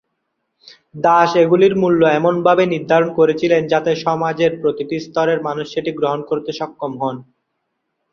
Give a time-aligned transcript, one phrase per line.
[0.97, 6.91] দাশ এগুলির মূল্য এমনভাবে নির্ধারণ করেছিলেন যাতে সমাজের প্রতিটি স্তরের মানুষ সেটি গ্রহণ করতে সক্ষম
[7.01, 7.15] হন।